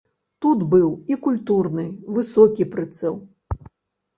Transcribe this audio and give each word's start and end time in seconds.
Тут 0.45 0.61
быў 0.71 0.87
і 1.15 1.17
культурны, 1.27 1.85
высокі 2.17 2.67
прыцэл. 2.73 3.15